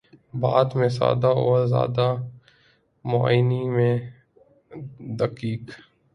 بات 0.33 0.69
میں 0.75 0.89
سادہ 0.89 1.31
و 1.35 1.53
آزادہ، 1.55 2.07
معانی 3.05 3.63
میں 3.69 3.95
دقیق 5.19 5.63